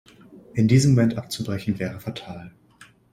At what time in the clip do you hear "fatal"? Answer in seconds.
1.99-2.55